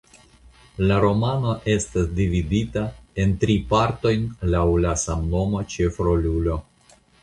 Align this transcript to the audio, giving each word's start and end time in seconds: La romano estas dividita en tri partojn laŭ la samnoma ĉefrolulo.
La 0.91 0.95
romano 1.03 1.51
estas 1.73 2.09
dividita 2.21 2.85
en 3.27 3.37
tri 3.45 3.61
partojn 3.77 4.27
laŭ 4.57 4.67
la 4.89 4.99
samnoma 5.07 5.67
ĉefrolulo. 5.79 6.63